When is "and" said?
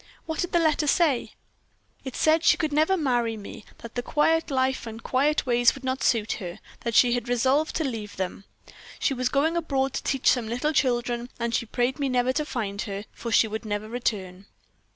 4.87-5.03, 11.39-11.53